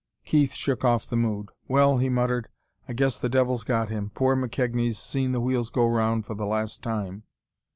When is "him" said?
3.91-4.09